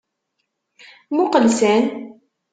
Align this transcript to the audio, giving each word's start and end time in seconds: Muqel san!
Muqel 1.15 1.45
san! 1.57 1.83